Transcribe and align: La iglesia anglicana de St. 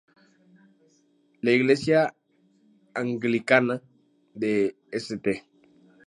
La 1.41 1.51
iglesia 1.51 2.15
anglicana 2.95 3.83
de 4.33 4.75
St. 4.91 5.45